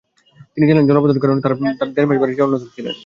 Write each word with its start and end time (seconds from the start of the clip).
তিনি 0.53 0.65
জানালেন, 0.67 0.87
জলাবদ্ধতার 0.89 1.23
কারণে 1.23 1.41
তাঁরা 1.41 1.55
দেড় 1.95 2.07
মাস 2.09 2.17
বাড়ি 2.21 2.33
ছেড়ে 2.33 2.45
অন্যত্র 2.45 2.73
ছিলেন। 2.75 2.95